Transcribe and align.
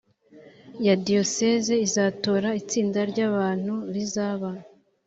ya 0.85 0.95
diyoseze 1.05 1.73
izatora 1.87 2.49
itsinda 2.61 2.99
ry 3.11 3.19
abantu 3.29 3.73
rizaba 3.93 4.49